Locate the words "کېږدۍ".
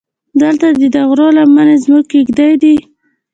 2.11-2.53